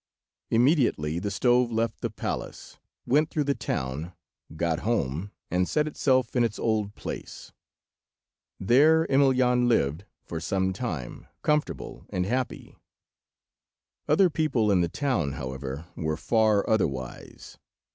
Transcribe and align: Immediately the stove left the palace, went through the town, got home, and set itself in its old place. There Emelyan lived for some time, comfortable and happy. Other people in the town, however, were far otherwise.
Immediately 0.49 1.19
the 1.19 1.29
stove 1.29 1.71
left 1.71 2.01
the 2.01 2.09
palace, 2.09 2.79
went 3.05 3.29
through 3.29 3.43
the 3.43 3.53
town, 3.53 4.13
got 4.55 4.79
home, 4.79 5.29
and 5.51 5.69
set 5.69 5.87
itself 5.87 6.35
in 6.35 6.43
its 6.43 6.57
old 6.57 6.95
place. 6.95 7.51
There 8.59 9.05
Emelyan 9.11 9.67
lived 9.67 10.05
for 10.23 10.39
some 10.39 10.73
time, 10.73 11.27
comfortable 11.43 12.07
and 12.09 12.25
happy. 12.25 12.75
Other 14.09 14.31
people 14.31 14.71
in 14.71 14.81
the 14.81 14.89
town, 14.89 15.33
however, 15.33 15.85
were 15.95 16.17
far 16.17 16.67
otherwise. 16.67 17.59